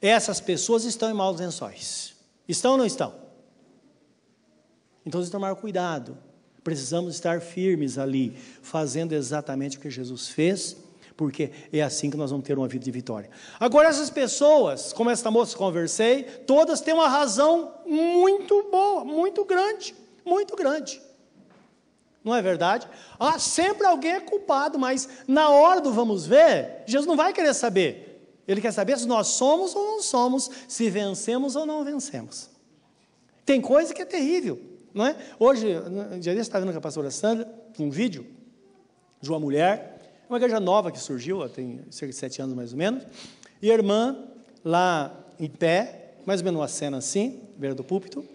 [0.01, 2.15] essas pessoas estão em maus lençóis.
[2.47, 3.13] Estão ou não estão?
[5.05, 6.17] Então, tomar cuidado.
[6.63, 10.77] Precisamos estar firmes ali, fazendo exatamente o que Jesus fez,
[11.17, 13.29] porque é assim que nós vamos ter uma vida de vitória.
[13.59, 19.43] Agora, essas pessoas, como essa moça que conversei, todas têm uma razão muito boa, muito
[19.43, 19.93] grande,
[20.25, 21.01] muito grande.
[22.27, 22.85] Não é verdade?
[23.17, 27.53] Ah, sempre alguém é culpado, mas na hora do vamos ver, Jesus não vai querer
[27.53, 28.43] saber.
[28.45, 32.49] Ele quer saber se nós somos ou não somos, se vencemos ou não vencemos.
[33.45, 34.59] Tem coisa que é terrível,
[34.93, 35.15] não é?
[35.39, 35.67] Hoje,
[36.19, 38.27] dia desse, estava vendo com a pastora Sandra, um vídeo
[39.21, 42.77] de uma mulher, uma igreja nova que surgiu, tem cerca de sete anos mais ou
[42.77, 43.03] menos,
[43.61, 44.27] e a irmã
[44.65, 48.27] lá em pé, mais ou menos uma cena assim, beira do púlpito,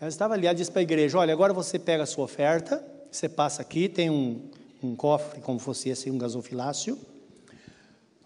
[0.00, 2.84] ela estava ali, ela disse para a igreja: Olha, agora você pega a sua oferta,
[3.10, 4.48] você passa aqui, tem um,
[4.82, 6.98] um cofre, como fosse esse, um gasofilácio.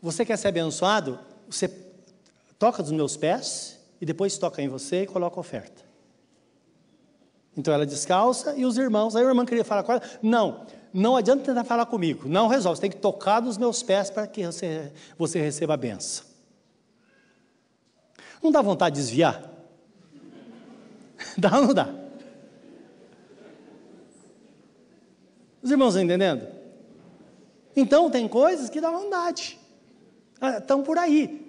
[0.02, 1.18] Você quer ser abençoado?
[1.48, 1.68] Você
[2.58, 5.82] toca dos meus pés e depois toca em você e coloca a oferta.
[7.56, 11.16] Então ela descalça e os irmãos, aí o irmão queria falar com ela: Não, não
[11.16, 14.44] adianta tentar falar comigo, não resolve, você tem que tocar nos meus pés para que
[14.44, 16.26] você, você receba a benção.
[18.42, 19.51] Não dá vontade de desviar?
[21.38, 22.02] Dá ou não dá?
[25.62, 26.46] Os irmãos estão entendendo?
[27.76, 29.58] Então, tem coisas que dá vontade.
[30.40, 31.46] Ah, estão por aí.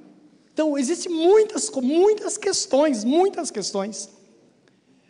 [0.53, 4.09] Então, existem muitas, muitas questões, muitas questões.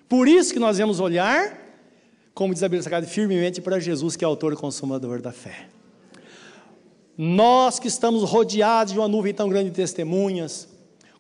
[0.08, 1.60] Por isso que nós vamos olhar,
[2.34, 5.68] como diz a Bíblia Sagrada, firmemente para Jesus, que é autor e consumador da fé.
[7.18, 10.68] Nós que estamos rodeados de uma nuvem tão grande de testemunhas,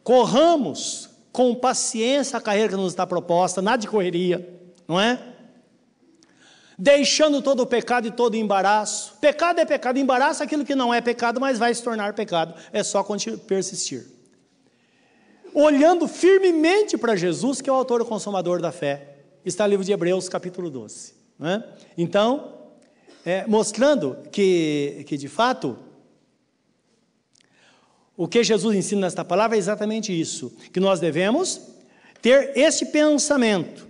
[0.03, 4.47] corramos com paciência a carreira que nos está proposta, nada de correria,
[4.87, 5.19] não é?
[6.77, 9.15] Deixando todo o pecado e todo o embaraço.
[9.19, 12.53] Pecado é pecado, embaraço é aquilo que não é pecado, mas vai se tornar pecado.
[12.71, 13.03] É só
[13.47, 14.05] persistir.
[15.55, 19.17] Olhando firmemente para Jesus, que é o autor e consumador da fé.
[19.43, 21.13] Está no livro de Hebreus, capítulo 12.
[21.37, 21.63] Não é?
[21.97, 22.59] Então,
[23.25, 25.77] é, mostrando que, que de fato
[28.23, 31.59] o que Jesus ensina nesta palavra é exatamente isso: que nós devemos
[32.21, 33.85] ter esse pensamento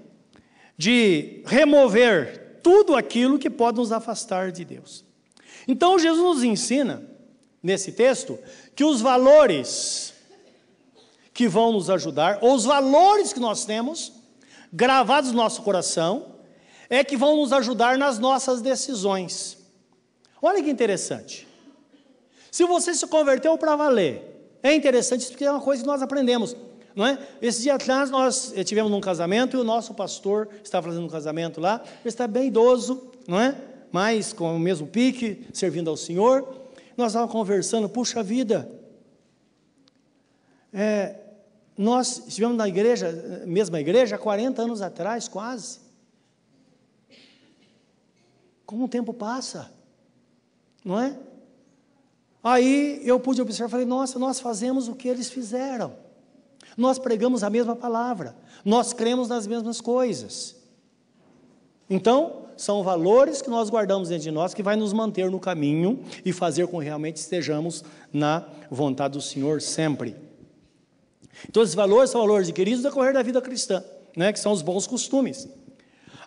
[0.75, 5.05] de remover tudo aquilo que pode nos afastar de Deus.
[5.67, 7.03] Então, Jesus nos ensina,
[7.61, 8.39] nesse texto,
[8.75, 10.15] que os valores
[11.31, 14.13] que vão nos ajudar, ou os valores que nós temos,
[14.73, 16.37] gravados no nosso coração,
[16.89, 19.59] é que vão nos ajudar nas nossas decisões.
[20.41, 21.47] Olha que interessante.
[22.53, 24.21] Se você se converteu para valer,
[24.61, 26.55] é interessante isso porque é uma coisa que nós aprendemos.
[26.95, 27.17] Não é?
[27.41, 31.59] Esse dia atrás nós tivemos um casamento e o nosso pastor estava fazendo um casamento
[31.59, 33.59] lá, ele está bem idoso, não é?
[33.91, 36.47] Mais com o mesmo pique, servindo ao Senhor.
[36.95, 38.69] Nós estávamos conversando, puxa vida.
[40.71, 41.15] É,
[41.75, 45.79] nós estivemos na igreja, mesma igreja, há 40 anos atrás, quase.
[48.63, 49.71] Como o tempo passa,
[50.85, 51.17] não é?
[52.43, 55.93] Aí eu pude observar, falei, nossa, nós fazemos o que eles fizeram.
[56.75, 60.55] Nós pregamos a mesma palavra, nós cremos nas mesmas coisas.
[61.89, 66.03] Então, são valores que nós guardamos dentro de nós que vai nos manter no caminho
[66.25, 70.15] e fazer com que realmente estejamos na vontade do Senhor sempre.
[71.47, 73.83] Então, esses valores são valores adquiridos no decorrer da vida cristã,
[74.15, 75.47] né, que são os bons costumes.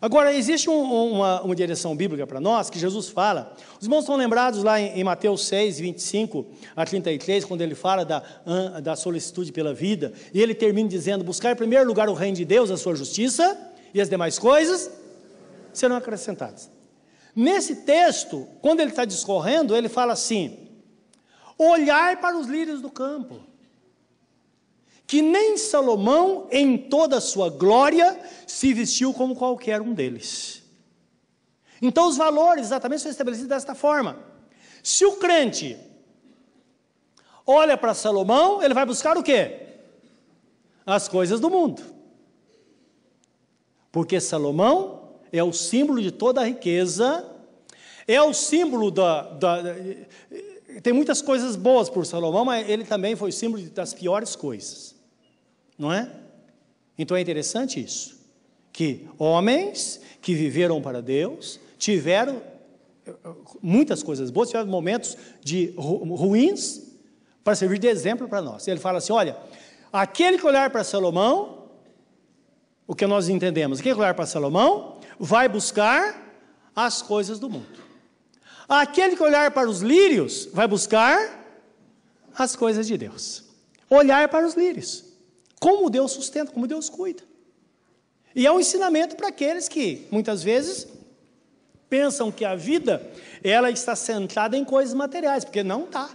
[0.01, 3.55] Agora, existe um, uma, uma, direção bíblica para nós que Jesus fala.
[3.81, 8.05] Os irmãos estão lembrados lá em, em, Mateus 6, 25 a 33, quando ele fala
[8.05, 8.23] da,
[8.83, 12.45] da solicitude pela vida, e ele termina dizendo: Buscar em primeiro lugar o reino de
[12.45, 13.59] Deus, a sua justiça,
[13.95, 14.91] e as demais coisas
[15.73, 16.71] serão acrescentadas.
[17.35, 20.69] Nesse texto, quando ele está discorrendo, ele fala assim:
[21.59, 23.56] Olhar para os lírios do campo
[25.07, 30.63] que nem Salomão, em toda a sua glória, se vestiu como qualquer um deles.
[31.81, 34.19] Então, os valores exatamente são estabelecidos desta forma.
[34.83, 35.79] Se o crente
[37.47, 39.61] olha para Salomão, ele vai buscar o quê?
[40.85, 41.83] As coisas do mundo.
[43.93, 47.25] Porque Salomão é o símbolo de toda a riqueza,
[48.09, 49.75] é o símbolo da, da, da
[50.83, 54.96] tem muitas coisas boas por Salomão, mas ele também foi símbolo das piores coisas
[55.79, 56.11] não é?
[56.99, 58.19] Então é interessante isso,
[58.73, 62.43] que homens que viveram para Deus tiveram
[63.07, 63.15] eh,
[63.63, 66.83] muitas coisas boas, tiveram momentos de ruins
[67.45, 68.67] para servir de exemplo para nós.
[68.67, 69.37] Ele fala assim: olha,
[69.93, 71.69] aquele que olhar para Salomão,
[72.87, 76.27] o que nós entendemos, aquele que olhar para Salomão, vai buscar
[76.75, 77.87] as coisas do mundo.
[78.69, 81.45] Aquele que olhar para os lírios, vai buscar
[82.37, 83.45] as coisas de Deus.
[83.89, 85.05] Olhar para os lírios.
[85.61, 87.23] Como Deus sustenta, como Deus cuida.
[88.35, 90.87] E é um ensinamento para aqueles que, muitas vezes,
[91.89, 93.03] pensam que a vida
[93.43, 96.11] ela está centrada em coisas materiais, porque não está.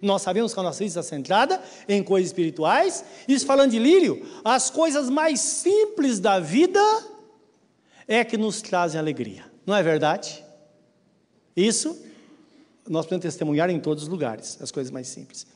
[0.00, 3.04] Nós sabemos que a nossa vida está centrada em coisas espirituais.
[3.26, 6.80] Isso falando de lírio, as coisas mais simples da vida
[8.06, 9.44] é que nos trazem alegria.
[9.66, 10.44] Não é verdade?
[11.54, 12.00] Isso
[12.88, 15.46] nós podemos testemunhar em todos os lugares, as coisas mais simples.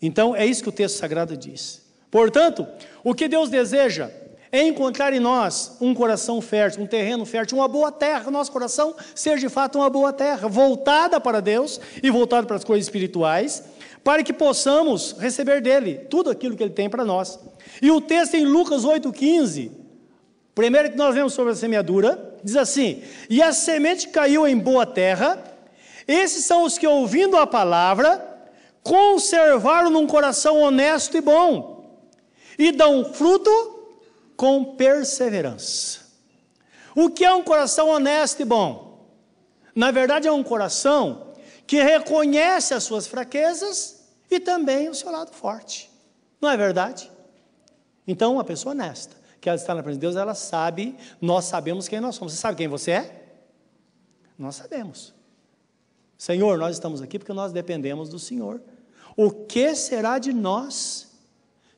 [0.00, 1.83] Então, é isso que o texto sagrado diz.
[2.14, 2.64] Portanto,
[3.02, 4.08] o que Deus deseja
[4.52, 8.94] é encontrar em nós um coração fértil, um terreno fértil, uma boa terra, nosso coração
[9.16, 13.64] seja de fato uma boa terra, voltada para Deus e voltada para as coisas espirituais,
[14.04, 17.36] para que possamos receber dele tudo aquilo que ele tem para nós.
[17.82, 19.72] E o texto em Lucas 8,15,
[20.54, 24.86] primeiro que nós vemos sobre a semeadura, diz assim: E a semente caiu em boa
[24.86, 25.42] terra,
[26.06, 28.24] esses são os que, ouvindo a palavra,
[28.84, 31.73] conservaram num coração honesto e bom
[32.58, 33.50] e dão fruto
[34.36, 36.00] com perseverança.
[36.94, 39.08] O que é um coração honesto e bom?
[39.74, 41.34] Na verdade, é um coração
[41.66, 45.90] que reconhece as suas fraquezas e também o seu lado forte.
[46.40, 47.10] Não é verdade?
[48.06, 51.88] Então, uma pessoa honesta, que ela está na presença de Deus, ela sabe, nós sabemos
[51.88, 52.34] quem nós somos.
[52.34, 53.24] Você sabe quem você é?
[54.38, 55.14] Nós sabemos.
[56.16, 58.60] Senhor, nós estamos aqui porque nós dependemos do Senhor.
[59.16, 61.03] O que será de nós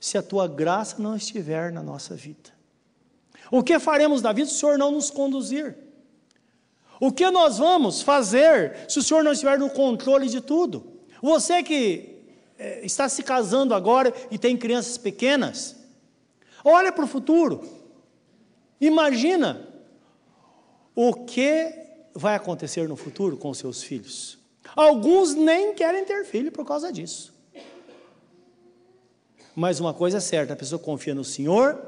[0.07, 2.55] se a tua graça não estiver na nossa vida?
[3.51, 5.77] O que faremos da vida se o Senhor não nos conduzir?
[7.01, 11.01] O que nós vamos fazer se o Senhor não estiver no controle de tudo?
[11.21, 12.21] Você que
[12.57, 15.75] é, está se casando agora e tem crianças pequenas,
[16.65, 17.69] olha para o futuro.
[18.81, 19.69] Imagina
[20.95, 21.69] o que
[22.15, 24.39] vai acontecer no futuro com seus filhos.
[24.77, 27.36] Alguns nem querem ter filho por causa disso.
[29.57, 31.81] Mas uma coisa é certa: a pessoa confia no Senhor,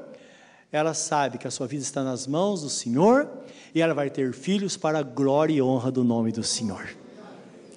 [0.71, 3.29] ela sabe que a sua vida está nas mãos do Senhor
[3.73, 6.89] e ela vai ter filhos para a glória e honra do nome do Senhor.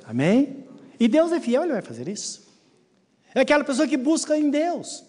[0.05, 0.65] Amém?
[0.99, 2.43] E Deus é fiel, Ele vai fazer isso.
[3.35, 5.05] É aquela pessoa que busca em Deus.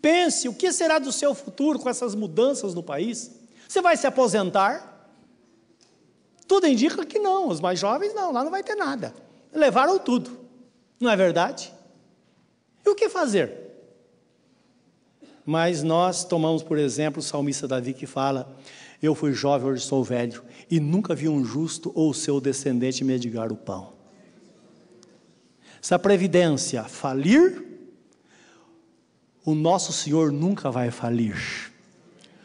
[0.00, 3.32] Pense, o que será do seu futuro com essas mudanças no país?
[3.68, 5.10] Você vai se aposentar?
[6.46, 9.12] Tudo indica que não, os mais jovens não, lá não vai ter nada.
[9.52, 10.38] Levaram tudo,
[11.00, 11.72] não é verdade?
[12.86, 13.52] E o que fazer?
[15.44, 18.56] Mas nós tomamos, por exemplo, o salmista Davi que fala:
[19.02, 23.52] Eu fui jovem, hoje sou velho, e nunca vi um justo ou seu descendente mendigar
[23.52, 23.92] o pão.
[25.80, 27.64] Se a previdência falir,
[29.44, 31.72] o nosso Senhor nunca vai falir.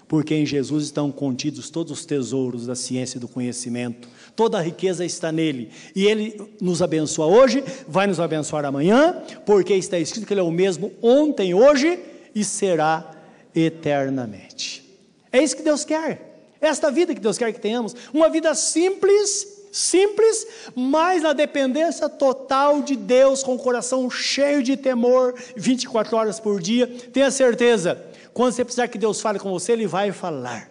[0.08, 4.10] porque em Jesus estão contidos todos os tesouros da ciência e do conhecimento.
[4.36, 5.70] Toda a riqueza está nele.
[5.96, 10.44] E ele nos abençoa hoje, vai nos abençoar amanhã, porque está escrito que ele é
[10.44, 12.00] o mesmo ontem, hoje
[12.34, 13.12] e será
[13.54, 14.84] eternamente.
[15.32, 16.30] É isso que Deus quer.
[16.60, 22.82] Esta vida que Deus quer que tenhamos, uma vida simples, simples, mas na dependência total
[22.84, 26.88] de Deus, com o coração cheio de temor, 24 horas por dia.
[27.12, 28.00] Tenha certeza,
[28.34, 30.70] quando você precisar que Deus fale com você, Ele vai falar.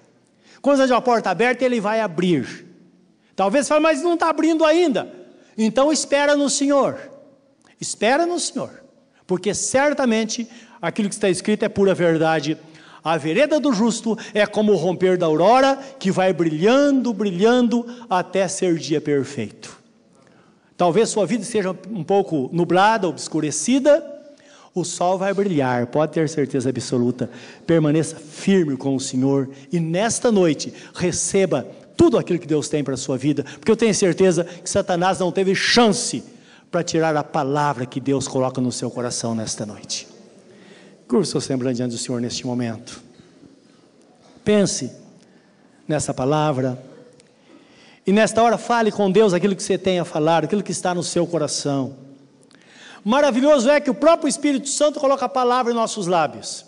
[0.63, 2.70] Quando você tiver uma porta aberta, Ele vai abrir.
[3.41, 5.11] Talvez fale, mas não está abrindo ainda.
[5.57, 6.99] Então espera no Senhor.
[7.81, 8.85] Espera no Senhor.
[9.27, 10.47] Porque certamente
[10.79, 12.59] aquilo que está escrito é pura verdade.
[13.03, 18.47] A vereda do justo é como o romper da aurora, que vai brilhando, brilhando, até
[18.47, 19.75] ser dia perfeito.
[20.77, 24.05] Talvez sua vida seja um pouco nublada, obscurecida,
[24.75, 27.31] o sol vai brilhar, pode ter certeza absoluta.
[27.67, 31.67] Permaneça firme com o Senhor e nesta noite receba
[32.01, 35.19] tudo aquilo que Deus tem para a sua vida, porque eu tenho certeza que Satanás
[35.19, 36.25] não teve chance
[36.71, 40.09] para tirar a palavra que Deus coloca no seu coração nesta noite.
[41.07, 43.03] Curva seu semblante diante do Senhor neste momento.
[44.43, 44.91] Pense
[45.87, 46.83] nessa palavra.
[48.07, 50.95] E nesta hora fale com Deus aquilo que você tem a falar, aquilo que está
[50.95, 51.97] no seu coração.
[53.05, 56.65] Maravilhoso é que o próprio Espírito Santo coloca a palavra em nossos lábios.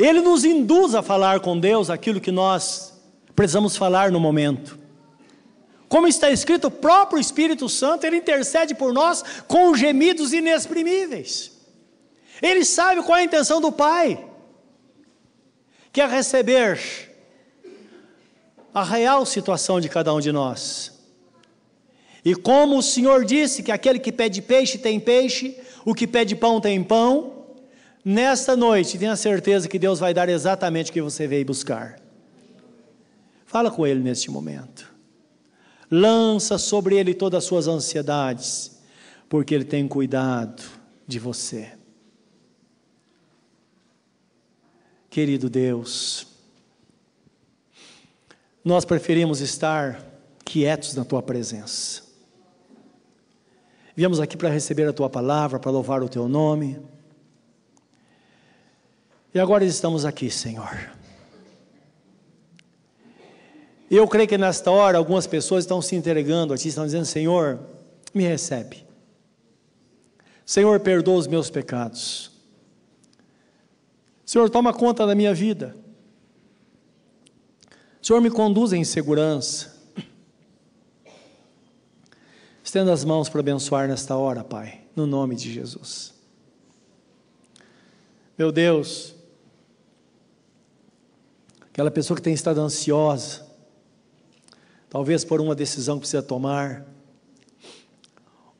[0.00, 2.98] Ele nos induz a falar com Deus aquilo que nós
[3.36, 4.78] precisamos falar no momento.
[5.90, 11.52] Como está escrito, o próprio Espírito Santo, ele intercede por nós com gemidos inexprimíveis.
[12.40, 14.24] Ele sabe qual é a intenção do Pai,
[15.92, 16.80] que é receber
[18.72, 20.98] a real situação de cada um de nós.
[22.24, 26.34] E como o Senhor disse que aquele que pede peixe tem peixe, o que pede
[26.34, 27.39] pão tem pão,
[28.04, 32.00] nesta noite tenha certeza que Deus vai dar exatamente o que você veio buscar.
[33.44, 34.90] Fala com Ele neste momento
[35.90, 38.80] lança sobre ele todas as suas ansiedades,
[39.28, 40.62] porque ele tem cuidado
[41.06, 41.72] de você.
[45.08, 46.26] Querido Deus,
[48.64, 50.06] nós preferimos estar
[50.44, 52.02] quietos na tua presença.
[53.96, 56.80] Viemos aqui para receber a tua palavra, para louvar o teu nome.
[59.32, 61.00] E agora estamos aqui, Senhor
[63.96, 67.58] eu creio que nesta hora algumas pessoas estão se entregando a Ti, estão dizendo: Senhor,
[68.14, 68.86] me recebe.
[70.46, 72.30] Senhor, perdoa os meus pecados.
[74.24, 75.76] Senhor, toma conta da minha vida.
[78.00, 79.76] Senhor, me conduz em segurança.
[82.62, 86.14] Estenda as mãos para abençoar nesta hora, Pai, no nome de Jesus.
[88.38, 89.16] Meu Deus,
[91.80, 93.40] aquela pessoa que tem estado ansiosa,
[94.90, 96.84] talvez por uma decisão que precisa tomar,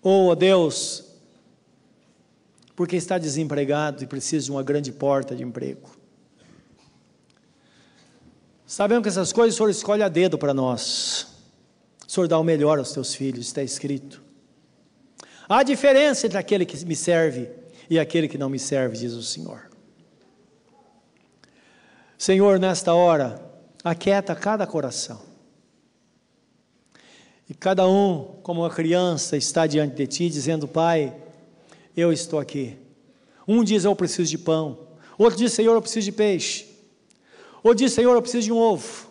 [0.01, 1.05] ou, ó Deus,
[2.75, 5.91] porque está desempregado e precisa de uma grande porta de emprego.
[8.65, 11.27] Sabemos que essas coisas o Senhor escolhe a dedo para nós.
[12.09, 14.23] O Senhor dá o melhor aos teus filhos, está escrito.
[15.47, 17.51] Há diferença entre aquele que me serve
[17.91, 19.70] e aquele que não me serve, diz o Senhor.
[22.21, 23.43] Senhor, nesta hora,
[23.83, 25.23] aquieta cada coração.
[27.49, 31.17] E cada um, como uma criança, está diante de ti, dizendo: Pai,
[31.97, 32.77] eu estou aqui.
[33.49, 34.81] Um diz: Eu preciso de pão.
[35.17, 36.67] Outro diz: Senhor, eu preciso de peixe.
[37.63, 39.09] Outro diz: Senhor, eu preciso de um ovo.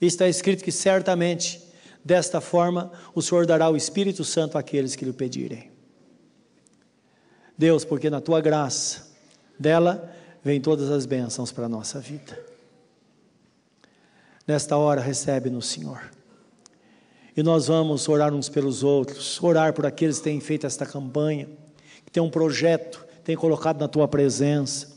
[0.00, 1.60] E está escrito que certamente,
[2.04, 5.72] desta forma, o Senhor dará o Espírito Santo àqueles que lhe pedirem.
[7.58, 9.08] Deus, porque na tua graça,
[9.58, 10.15] dela
[10.46, 12.38] vem todas as bênçãos para a nossa vida.
[14.46, 16.00] Nesta hora, recebe no Senhor.
[17.36, 21.48] E nós vamos orar uns pelos outros, orar por aqueles que têm feito esta campanha,
[22.04, 24.94] que têm um projeto, têm colocado na tua presença.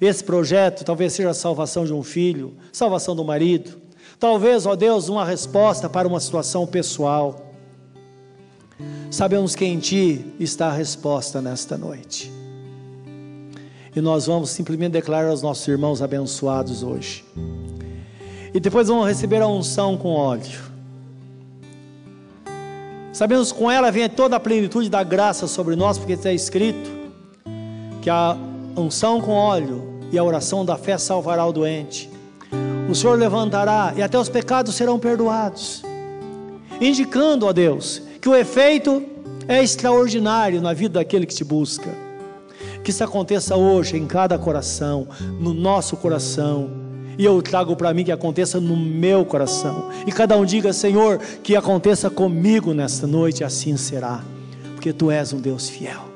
[0.00, 3.82] Esse projeto talvez seja a salvação de um filho, salvação do marido,
[4.16, 7.52] talvez, ó Deus, uma resposta para uma situação pessoal.
[9.10, 12.41] Sabemos que em Ti está a resposta nesta noite.
[13.94, 17.24] E nós vamos simplesmente declarar aos nossos irmãos abençoados hoje.
[18.54, 20.72] E depois vamos receber a unção com óleo.
[23.12, 26.90] Sabemos que com ela vem toda a plenitude da graça sobre nós, porque está escrito
[28.00, 28.36] que a
[28.76, 32.10] unção com óleo e a oração da fé salvará o doente.
[32.90, 35.82] O Senhor levantará e até os pecados serão perdoados,
[36.80, 39.02] indicando a Deus que o efeito
[39.46, 42.11] é extraordinário na vida daquele que te busca.
[42.82, 45.06] Que isso aconteça hoje em cada coração,
[45.38, 46.70] no nosso coração.
[47.18, 49.90] E eu trago para mim que aconteça no meu coração.
[50.06, 54.22] E cada um diga, Senhor, que aconteça comigo nesta noite, assim será.
[54.74, 56.11] Porque tu és um Deus fiel.